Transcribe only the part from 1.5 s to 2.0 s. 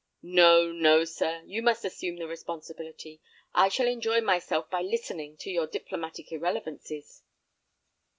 must